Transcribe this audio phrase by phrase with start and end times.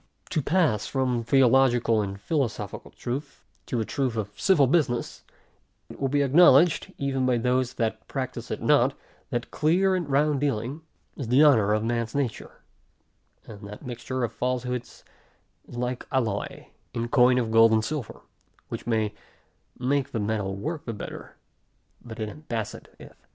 [0.31, 5.23] To pass from theological, and philosophical truth, to the truth of civil business;
[5.91, 8.95] it will be acknowledged, even by those that practise it not,
[9.29, 10.81] that clear, and round dealing,
[11.15, 12.63] is the honor of man's nature;
[13.45, 15.03] and that mixture of falsehoods,
[15.67, 16.65] is like alloy
[16.95, 18.21] in coin of gold and silver,
[18.69, 19.13] which may
[19.77, 21.35] make the metal work the better,
[22.03, 23.15] but it embaseth it.